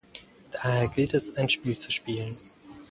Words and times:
Daher 0.51 0.87
gilt 0.87 1.13
es, 1.13 1.37
ein 1.37 1.47
Spiel 1.47 1.77
zu 1.77 1.91
spielen. 1.91 2.35